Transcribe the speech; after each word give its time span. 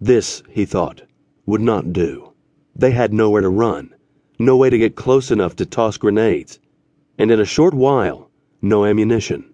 This, 0.00 0.44
he 0.48 0.64
thought, 0.64 1.02
would 1.44 1.60
not 1.60 1.92
do. 1.92 2.32
They 2.76 2.92
had 2.92 3.12
nowhere 3.12 3.42
to 3.42 3.48
run, 3.48 3.94
no 4.38 4.56
way 4.56 4.70
to 4.70 4.78
get 4.78 4.94
close 4.94 5.32
enough 5.32 5.56
to 5.56 5.66
toss 5.66 5.96
grenades, 5.96 6.60
and 7.18 7.32
in 7.32 7.40
a 7.40 7.44
short 7.44 7.74
while, 7.74 8.30
no 8.62 8.84
ammunition. 8.84 9.52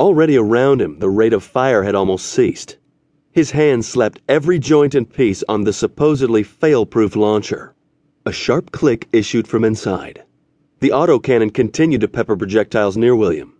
Already 0.00 0.36
around 0.36 0.82
him, 0.82 0.98
the 0.98 1.08
rate 1.08 1.32
of 1.32 1.44
fire 1.44 1.84
had 1.84 1.94
almost 1.94 2.26
ceased. 2.26 2.76
His 3.30 3.52
hand 3.52 3.84
slapped 3.84 4.20
every 4.28 4.58
joint 4.58 4.96
and 4.96 5.08
piece 5.08 5.44
on 5.48 5.62
the 5.62 5.72
supposedly 5.72 6.42
fail 6.42 6.84
proof 6.86 7.14
launcher. 7.14 7.74
A 8.26 8.32
sharp 8.32 8.72
click 8.72 9.08
issued 9.12 9.46
from 9.46 9.64
inside. 9.64 10.24
The 10.80 10.90
autocannon 10.90 11.54
continued 11.54 12.00
to 12.00 12.08
pepper 12.08 12.36
projectiles 12.36 12.96
near 12.96 13.14
William. 13.14 13.54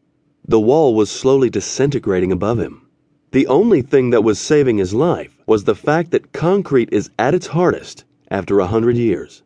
The 0.47 0.61
wall 0.61 0.95
was 0.95 1.11
slowly 1.11 1.49
disintegrating 1.49 2.33
above 2.33 2.59
him. 2.59 2.89
The 3.31 3.47
only 3.47 3.83
thing 3.83 4.11
that 4.11 4.25
was 4.25 4.41
saving 4.41 4.79
his 4.79 4.93
life 4.93 5.34
was 5.47 5.65
the 5.65 5.75
fact 5.75 6.11
that 6.11 6.33
concrete 6.33 6.89
is 6.93 7.11
at 7.19 7.35
its 7.35 7.49
hardest 7.49 8.05
after 8.31 8.61
a 8.61 8.67
hundred 8.67 8.97
years. 8.97 9.43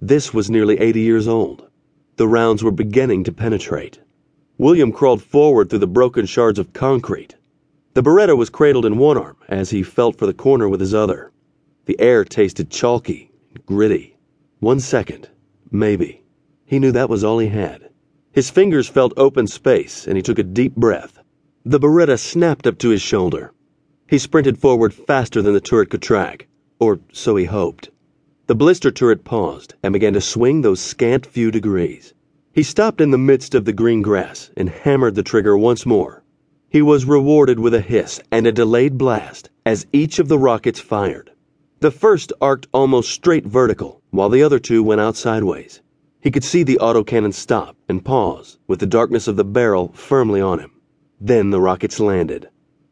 This 0.00 0.34
was 0.34 0.50
nearly 0.50 0.78
80 0.78 1.00
years 1.00 1.28
old. 1.28 1.68
The 2.16 2.28
rounds 2.28 2.62
were 2.62 2.70
beginning 2.70 3.24
to 3.24 3.32
penetrate. 3.32 4.00
William 4.58 4.92
crawled 4.92 5.22
forward 5.22 5.70
through 5.70 5.80
the 5.80 5.86
broken 5.86 6.26
shards 6.26 6.58
of 6.58 6.72
concrete. 6.72 7.36
The 7.94 8.02
Beretta 8.02 8.36
was 8.36 8.50
cradled 8.50 8.86
in 8.86 8.98
one 8.98 9.18
arm 9.18 9.36
as 9.48 9.70
he 9.70 9.82
felt 9.82 10.16
for 10.16 10.26
the 10.26 10.34
corner 10.34 10.68
with 10.68 10.80
his 10.80 10.94
other. 10.94 11.32
The 11.84 12.00
air 12.00 12.24
tasted 12.24 12.70
chalky 12.70 13.30
gritty. 13.64 14.16
One 14.60 14.80
second, 14.80 15.28
maybe. 15.70 16.22
He 16.64 16.78
knew 16.78 16.92
that 16.92 17.08
was 17.08 17.24
all 17.24 17.38
he 17.38 17.48
had. 17.48 17.90
His 18.32 18.50
fingers 18.50 18.88
felt 18.88 19.12
open 19.16 19.46
space 19.46 20.06
and 20.06 20.16
he 20.16 20.22
took 20.22 20.38
a 20.38 20.42
deep 20.42 20.76
breath. 20.76 21.18
The 21.64 21.80
Beretta 21.80 22.18
snapped 22.18 22.66
up 22.66 22.78
to 22.78 22.90
his 22.90 23.02
shoulder. 23.02 23.52
He 24.08 24.18
sprinted 24.18 24.58
forward 24.58 24.94
faster 24.94 25.42
than 25.42 25.52
the 25.52 25.60
turret 25.60 25.90
could 25.90 26.02
track, 26.02 26.46
or 26.78 27.00
so 27.12 27.34
he 27.34 27.46
hoped. 27.46 27.90
The 28.46 28.54
blister 28.54 28.92
turret 28.92 29.24
paused 29.24 29.74
and 29.82 29.92
began 29.92 30.12
to 30.12 30.20
swing 30.20 30.62
those 30.62 30.78
scant 30.78 31.26
few 31.26 31.50
degrees. 31.50 32.14
He 32.52 32.62
stopped 32.62 33.00
in 33.00 33.10
the 33.10 33.18
midst 33.18 33.52
of 33.54 33.64
the 33.64 33.72
green 33.72 34.02
grass 34.02 34.50
and 34.56 34.68
hammered 34.68 35.16
the 35.16 35.24
trigger 35.24 35.58
once 35.58 35.84
more. 35.84 36.22
He 36.68 36.80
was 36.80 37.04
rewarded 37.04 37.58
with 37.58 37.74
a 37.74 37.80
hiss 37.80 38.20
and 38.30 38.46
a 38.46 38.52
delayed 38.52 38.96
blast 38.96 39.50
as 39.64 39.86
each 39.92 40.20
of 40.20 40.28
the 40.28 40.38
rockets 40.38 40.78
fired. 40.78 41.32
The 41.80 41.90
first 41.90 42.32
arced 42.40 42.68
almost 42.72 43.10
straight 43.10 43.44
vertical, 43.44 44.02
while 44.10 44.28
the 44.28 44.42
other 44.42 44.60
two 44.60 44.84
went 44.84 45.00
out 45.00 45.16
sideways. 45.16 45.82
He 46.20 46.30
could 46.30 46.44
see 46.44 46.62
the 46.62 46.78
autocannon 46.80 47.32
stop 47.32 47.76
and 47.88 48.04
pause, 48.04 48.58
with 48.68 48.78
the 48.78 48.86
darkness 48.86 49.26
of 49.26 49.34
the 49.34 49.44
barrel 49.44 49.92
firmly 49.94 50.40
on 50.40 50.60
him. 50.60 50.70
Then 51.20 51.50
the 51.50 51.60
rockets 51.60 51.98
landed. 51.98 52.48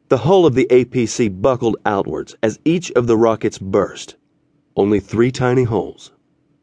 The 0.08 0.19
hull 0.19 0.44
of 0.44 0.55
the 0.55 0.66
APC 0.70 1.41
buckled 1.41 1.78
outwards 1.86 2.36
as 2.42 2.58
each 2.62 2.92
of 2.92 3.06
the 3.06 3.16
rockets 3.16 3.58
burst. 3.58 4.16
Only 4.77 5.00
three 5.00 5.30
tiny 5.30 5.64
holes, 5.64 6.12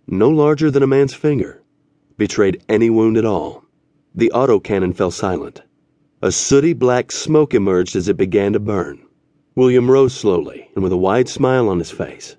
no 0.05 0.29
larger 0.29 0.69
than 0.69 0.83
a 0.83 0.87
man's 0.87 1.15
finger, 1.15 1.63
betrayed 2.17 2.63
any 2.69 2.91
wound 2.91 3.17
at 3.17 3.25
all. 3.25 3.65
The 4.13 4.31
autocannon 4.35 4.93
fell 4.93 5.09
silent. 5.09 5.63
A 6.21 6.31
sooty 6.31 6.73
black 6.73 7.11
smoke 7.11 7.55
emerged 7.55 7.95
as 7.95 8.07
it 8.07 8.15
began 8.15 8.53
to 8.53 8.59
burn. 8.59 9.01
William 9.55 9.89
rose 9.89 10.13
slowly 10.13 10.69
and 10.75 10.83
with 10.83 10.91
a 10.91 10.97
wide 10.97 11.27
smile 11.27 11.67
on 11.67 11.79
his 11.79 11.89
face. 11.89 12.35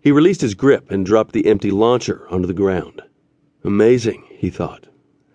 He 0.00 0.10
released 0.10 0.40
his 0.40 0.54
grip 0.54 0.90
and 0.90 1.06
dropped 1.06 1.32
the 1.32 1.46
empty 1.46 1.70
launcher 1.70 2.26
onto 2.28 2.48
the 2.48 2.54
ground. 2.54 3.02
Amazing, 3.62 4.24
he 4.30 4.50
thought. 4.50 4.88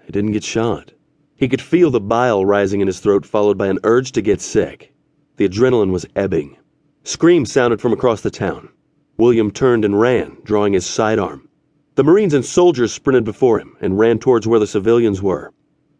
I 0.05 0.11
didn't 0.11 0.33
get 0.33 0.43
shot. 0.43 0.91
He 1.37 1.47
could 1.47 1.61
feel 1.61 1.89
the 1.89 2.01
bile 2.01 2.43
rising 2.43 2.81
in 2.81 2.87
his 2.87 2.99
throat, 2.99 3.25
followed 3.25 3.57
by 3.57 3.67
an 3.67 3.79
urge 3.85 4.11
to 4.11 4.21
get 4.21 4.41
sick. 4.41 4.91
The 5.37 5.47
adrenaline 5.47 5.91
was 5.91 6.05
ebbing. 6.15 6.57
Screams 7.03 7.51
sounded 7.51 7.81
from 7.81 7.91
across 7.91 8.21
the 8.21 8.31
town. 8.31 8.69
William 9.17 9.51
turned 9.51 9.83
and 9.83 9.99
ran, 9.99 10.37
drawing 10.43 10.73
his 10.73 10.85
sidearm. 10.85 11.49
The 11.95 12.03
Marines 12.03 12.33
and 12.33 12.45
soldiers 12.45 12.93
sprinted 12.93 13.23
before 13.23 13.59
him 13.59 13.75
and 13.79 13.97
ran 13.99 14.19
towards 14.19 14.47
where 14.47 14.59
the 14.59 14.67
civilians 14.67 15.21
were. 15.21 15.51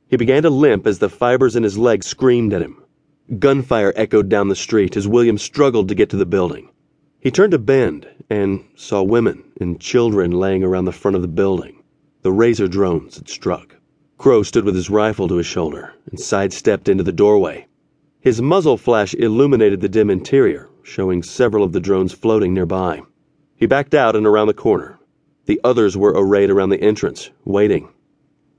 He 0.08 0.18
began 0.18 0.44
to 0.44 0.50
limp 0.50 0.88
as 0.88 1.00
the 1.00 1.10
fibers 1.10 1.56
in 1.56 1.64
his 1.64 1.78
legs 1.78 2.06
screamed 2.06 2.54
at 2.54 2.62
him. 2.62 2.84
Gunfire 3.40 3.92
echoed 3.96 4.30
down 4.30 4.50
the 4.50 4.56
street 4.56 4.96
as 4.96 5.08
William 5.08 5.38
struggled 5.38 5.88
to 5.90 5.96
get 5.96 6.10
to 6.12 6.18
the 6.18 6.26
building. 6.26 6.70
He 7.20 7.32
turned 7.32 7.54
a 7.54 7.60
bend 7.60 8.08
and 8.30 8.64
saw 8.76 9.04
women 9.04 9.44
and 9.60 9.80
children 9.80 10.32
laying 10.32 10.64
around 10.64 10.86
the 10.86 10.92
front 10.92 11.16
of 11.16 11.22
the 11.22 11.28
building. 11.28 11.82
The 12.22 12.32
razor 12.32 12.68
drones 12.68 13.18
had 13.18 13.28
struck. 13.30 13.76
Crow 14.18 14.44
stood 14.44 14.64
with 14.64 14.76
his 14.76 14.90
rifle 14.90 15.28
to 15.28 15.36
his 15.36 15.46
shoulder 15.46 15.94
and 16.10 16.20
sidestepped 16.20 16.88
into 16.88 17.04
the 17.04 17.12
doorway. 17.12 17.68
His 18.26 18.42
muzzle 18.42 18.76
flash 18.76 19.14
illuminated 19.14 19.82
the 19.82 19.88
dim 19.88 20.10
interior, 20.10 20.68
showing 20.82 21.22
several 21.22 21.64
of 21.64 21.74
the 21.74 21.80
drones 21.80 22.12
floating 22.12 22.56
nearby. 22.56 23.04
He 23.56 23.68
backed 23.68 23.94
out 23.94 24.16
and 24.16 24.26
around 24.26 24.48
the 24.48 24.56
corner. 24.56 24.98
The 25.46 25.62
others 25.64 25.96
were 25.96 26.12
arrayed 26.16 26.50
around 26.50 26.70
the 26.70 26.82
entrance, 26.82 27.30
waiting. 27.44 27.88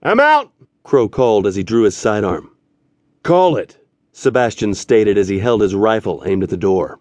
I'm 0.05 0.21
out, 0.21 0.53
Crow 0.85 1.09
called 1.09 1.49
as 1.49 1.57
he 1.57 1.65
drew 1.65 1.83
his 1.83 1.97
sidearm. 1.97 2.53
Call 3.25 3.57
it, 3.57 3.85
Sebastian 4.13 4.73
stated 4.73 5.19
as 5.19 5.27
he 5.27 5.41
held 5.41 5.63
his 5.63 5.75
rifle 5.75 6.23
aimed 6.25 6.45
at 6.45 6.51
the 6.51 6.57
door. 6.57 7.01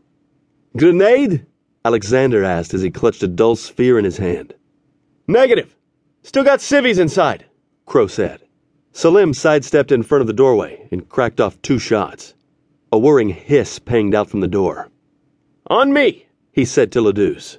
Grenade? 0.76 1.46
Alexander 1.86 2.44
asked 2.44 2.74
as 2.74 2.82
he 2.82 2.90
clutched 2.90 3.22
a 3.22 3.28
dull 3.28 3.56
sphere 3.56 4.00
in 4.00 4.06
his 4.06 4.18
hand. 4.18 4.56
Negative. 5.28 5.76
Still 6.24 6.44
got 6.44 6.62
civvies 6.62 6.98
inside, 6.98 7.46
Crow 7.86 8.08
said. 8.08 8.42
Salim 8.92 9.36
sidestepped 9.36 9.92
in 9.92 10.02
front 10.02 10.22
of 10.22 10.28
the 10.28 10.34
doorway 10.34 10.88
and 10.90 11.08
cracked 11.08 11.40
off 11.40 11.62
two 11.62 11.78
shots. 11.78 12.34
A 12.92 12.98
whirring 12.98 13.30
hiss 13.30 13.80
panged 13.80 14.16
out 14.16 14.30
from 14.30 14.42
the 14.42 14.48
door. 14.48 14.90
On 15.68 15.92
me, 15.92 16.28
he 16.52 16.66
said 16.66 16.92
to 16.92 17.02
Ladouce. 17.02 17.58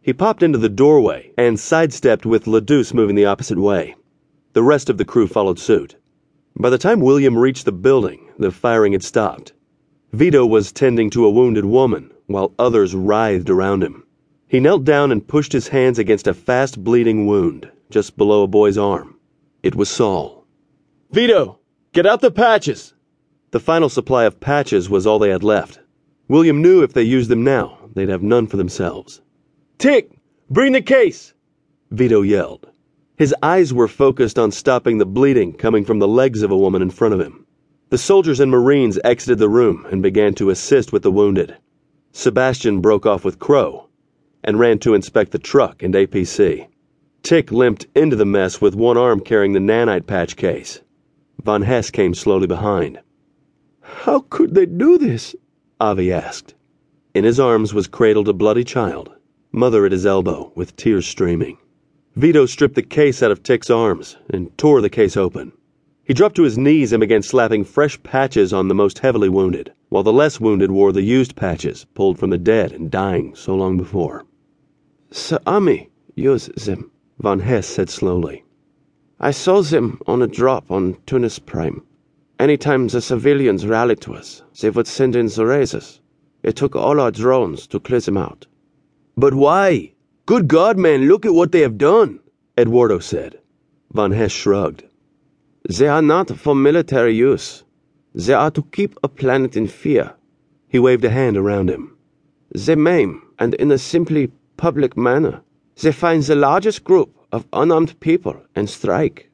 He 0.00 0.12
popped 0.12 0.42
into 0.42 0.58
the 0.58 0.68
doorway 0.68 1.32
and 1.36 1.58
sidestepped 1.58 2.24
with 2.24 2.46
Ladouce 2.46 2.94
moving 2.94 3.16
the 3.16 3.24
opposite 3.24 3.58
way. 3.58 3.94
The 4.52 4.62
rest 4.62 4.88
of 4.88 4.98
the 4.98 5.04
crew 5.04 5.26
followed 5.26 5.58
suit. 5.58 5.96
By 6.58 6.70
the 6.70 6.78
time 6.78 7.00
William 7.00 7.36
reached 7.36 7.64
the 7.64 7.72
building, 7.72 8.28
the 8.38 8.50
firing 8.50 8.92
had 8.92 9.02
stopped. 9.02 9.52
Vito 10.12 10.46
was 10.46 10.72
tending 10.72 11.10
to 11.10 11.26
a 11.26 11.30
wounded 11.30 11.64
woman, 11.64 12.12
while 12.26 12.54
others 12.58 12.94
writhed 12.94 13.50
around 13.50 13.82
him. 13.82 14.06
He 14.48 14.60
knelt 14.60 14.84
down 14.84 15.10
and 15.10 15.26
pushed 15.26 15.52
his 15.52 15.68
hands 15.68 15.98
against 15.98 16.26
a 16.26 16.34
fast 16.34 16.82
bleeding 16.82 17.26
wound 17.26 17.70
just 17.90 18.16
below 18.16 18.42
a 18.42 18.46
boy's 18.46 18.78
arm. 18.78 19.18
It 19.62 19.74
was 19.74 19.88
Saul. 19.88 20.46
Vito, 21.10 21.58
get 21.92 22.06
out 22.06 22.20
the 22.20 22.30
patches. 22.30 22.94
The 23.56 23.60
final 23.60 23.88
supply 23.88 24.24
of 24.24 24.38
patches 24.38 24.90
was 24.90 25.06
all 25.06 25.18
they 25.18 25.30
had 25.30 25.42
left. 25.42 25.80
William 26.28 26.60
knew 26.60 26.82
if 26.82 26.92
they 26.92 27.02
used 27.02 27.30
them 27.30 27.42
now, 27.42 27.78
they'd 27.94 28.10
have 28.10 28.22
none 28.22 28.46
for 28.46 28.58
themselves. 28.58 29.22
Tick, 29.78 30.10
bring 30.50 30.74
the 30.74 30.82
case, 30.82 31.32
Vito 31.90 32.20
yelled. 32.20 32.68
His 33.16 33.34
eyes 33.42 33.72
were 33.72 33.88
focused 33.88 34.38
on 34.38 34.52
stopping 34.52 34.98
the 34.98 35.06
bleeding 35.06 35.54
coming 35.54 35.86
from 35.86 36.00
the 36.00 36.06
legs 36.06 36.42
of 36.42 36.50
a 36.50 36.58
woman 36.58 36.82
in 36.82 36.90
front 36.90 37.14
of 37.14 37.20
him. 37.20 37.46
The 37.88 37.96
soldiers 37.96 38.40
and 38.40 38.50
Marines 38.50 38.98
exited 39.02 39.38
the 39.38 39.48
room 39.48 39.86
and 39.90 40.02
began 40.02 40.34
to 40.34 40.50
assist 40.50 40.92
with 40.92 41.02
the 41.02 41.10
wounded. 41.10 41.56
Sebastian 42.12 42.82
broke 42.82 43.06
off 43.06 43.24
with 43.24 43.38
Crow 43.38 43.88
and 44.44 44.58
ran 44.58 44.80
to 44.80 44.92
inspect 44.92 45.32
the 45.32 45.38
truck 45.38 45.82
and 45.82 45.94
APC. 45.94 46.66
Tick 47.22 47.50
limped 47.50 47.86
into 47.94 48.16
the 48.16 48.26
mess 48.26 48.60
with 48.60 48.74
one 48.74 48.98
arm 48.98 49.20
carrying 49.20 49.54
the 49.54 49.60
nanite 49.60 50.06
patch 50.06 50.36
case. 50.36 50.82
Von 51.42 51.62
Hess 51.62 51.90
came 51.90 52.12
slowly 52.12 52.46
behind. 52.46 53.00
How 53.88 54.20
could 54.30 54.54
they 54.54 54.66
do 54.66 54.98
this? 54.98 55.36
Avi 55.80 56.12
asked. 56.12 56.54
In 57.14 57.24
his 57.24 57.38
arms 57.38 57.72
was 57.72 57.86
cradled 57.86 58.28
a 58.28 58.32
bloody 58.32 58.64
child, 58.64 59.10
mother 59.52 59.86
at 59.86 59.92
his 59.92 60.04
elbow, 60.04 60.50
with 60.56 60.74
tears 60.74 61.06
streaming. 61.06 61.58
Vito 62.16 62.46
stripped 62.46 62.74
the 62.74 62.82
case 62.82 63.22
out 63.22 63.30
of 63.30 63.42
Tick's 63.42 63.70
arms 63.70 64.16
and 64.28 64.56
tore 64.58 64.80
the 64.80 64.90
case 64.90 65.16
open. 65.16 65.52
He 66.02 66.14
dropped 66.14 66.34
to 66.36 66.42
his 66.42 66.58
knees 66.58 66.92
and 66.92 67.00
began 67.00 67.22
slapping 67.22 67.62
fresh 67.62 68.02
patches 68.02 68.52
on 68.52 68.68
the 68.68 68.74
most 68.74 69.00
heavily 69.00 69.28
wounded, 69.28 69.72
while 69.88 70.02
the 70.02 70.12
less 70.12 70.40
wounded 70.40 70.70
wore 70.70 70.92
the 70.92 71.02
used 71.02 71.36
patches 71.36 71.86
pulled 71.94 72.18
from 72.18 72.30
the 72.30 72.38
dead 72.38 72.72
and 72.72 72.90
dying 72.90 73.34
so 73.34 73.54
long 73.54 73.76
before. 73.76 74.24
Sir 75.10 75.38
Ami 75.46 75.90
use 76.14 76.46
them, 76.56 76.90
Von 77.18 77.40
Hess 77.40 77.66
said 77.66 77.88
slowly. 77.88 78.44
I 79.20 79.30
saw 79.30 79.62
them 79.62 80.00
on 80.06 80.22
a 80.22 80.26
drop 80.26 80.70
on 80.70 80.96
Tunis 81.06 81.38
Prime. 81.38 81.82
Anytime 82.38 82.88
the 82.88 83.00
civilians 83.00 83.66
rallied 83.66 84.00
to 84.02 84.14
us, 84.14 84.42
they 84.60 84.70
would 84.70 84.86
send 84.86 85.16
in 85.16 85.26
the 85.26 85.46
razors. 85.46 86.00
It 86.42 86.54
took 86.56 86.76
all 86.76 87.00
our 87.00 87.10
drones 87.10 87.66
to 87.68 87.80
clear 87.80 88.00
them 88.00 88.18
out. 88.18 88.46
But 89.16 89.34
why? 89.34 89.94
Good 90.26 90.46
God, 90.46 90.76
man, 90.76 91.08
look 91.08 91.24
at 91.24 91.32
what 91.32 91.52
they 91.52 91.60
have 91.60 91.78
done, 91.78 92.20
Eduardo 92.58 92.98
said. 92.98 93.40
Von 93.92 94.12
Hess 94.12 94.32
shrugged. 94.32 94.84
They 95.68 95.88
are 95.88 96.02
not 96.02 96.30
for 96.36 96.54
military 96.54 97.14
use. 97.14 97.64
They 98.14 98.34
are 98.34 98.50
to 98.50 98.62
keep 98.62 98.98
a 99.02 99.08
planet 99.08 99.56
in 99.56 99.66
fear. 99.66 100.14
He 100.68 100.78
waved 100.78 101.04
a 101.04 101.10
hand 101.10 101.36
around 101.36 101.70
him. 101.70 101.96
They 102.54 102.74
maim, 102.74 103.22
and 103.38 103.54
in 103.54 103.70
a 103.72 103.78
simply 103.78 104.30
public 104.56 104.96
manner. 104.96 105.42
They 105.80 105.92
find 105.92 106.22
the 106.22 106.34
largest 106.34 106.84
group 106.84 107.16
of 107.32 107.46
unarmed 107.52 107.98
people 108.00 108.36
and 108.54 108.68
strike. 108.68 109.30